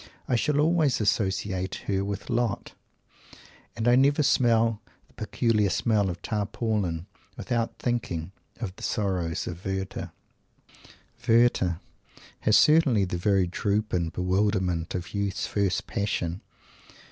I 0.27 0.35
shall 0.35 0.59
always 0.59 0.99
associate 0.99 1.75
her 1.85 2.03
with 2.03 2.27
Lotte; 2.31 2.73
and 3.75 3.87
I 3.87 3.95
never 3.95 4.23
smell 4.23 4.81
the 5.07 5.13
peculiar 5.13 5.69
smell 5.69 6.09
of 6.09 6.23
Tarpaulin 6.23 7.05
without 7.37 7.77
thinking 7.77 8.31
of 8.59 8.75
"the 8.77 8.81
Sorrows 8.81 9.45
of 9.45 9.63
Werter." 9.63 10.11
"Werter" 11.27 11.81
has 12.39 12.57
certainly 12.57 13.05
the 13.05 13.19
very 13.19 13.45
droop 13.45 13.93
and 13.93 14.11
bewilderment 14.11 14.95
of 14.95 15.13
youth's 15.13 15.45
first 15.45 15.85
passion. 15.85 16.41